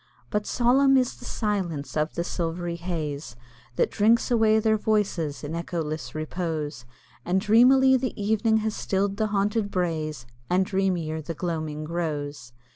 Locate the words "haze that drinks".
2.77-4.31